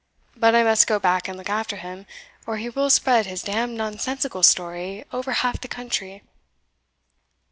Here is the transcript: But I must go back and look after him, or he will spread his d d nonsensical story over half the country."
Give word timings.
But 0.35 0.55
I 0.55 0.63
must 0.63 0.87
go 0.87 0.97
back 0.97 1.27
and 1.27 1.37
look 1.37 1.51
after 1.51 1.75
him, 1.75 2.07
or 2.47 2.57
he 2.57 2.69
will 2.69 2.89
spread 2.89 3.27
his 3.27 3.43
d 3.43 3.51
d 3.51 3.67
nonsensical 3.67 4.41
story 4.41 5.05
over 5.13 5.31
half 5.31 5.61
the 5.61 5.67
country." 5.67 6.23